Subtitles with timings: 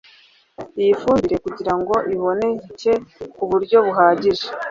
[0.81, 2.93] Iyi fumbire kugira ngo iboneke
[3.35, 4.47] ku buryo buhagije